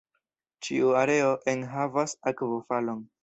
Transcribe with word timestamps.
Ĉiu 0.67 0.93
areo 1.01 1.29
enhavas 1.53 2.17
akvofalon. 2.33 3.05